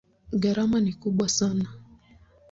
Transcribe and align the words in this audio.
Gharama 0.41 0.79
ni 0.81 0.93
kubwa 0.93 1.29
sana. 1.29 1.67